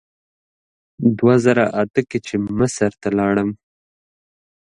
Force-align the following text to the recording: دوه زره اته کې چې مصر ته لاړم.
دوه 1.17 1.35
زره 1.45 1.65
اته 1.81 2.01
کې 2.09 2.19
چې 2.27 2.35
مصر 2.59 2.91
ته 3.01 3.09
لاړم. 3.17 3.49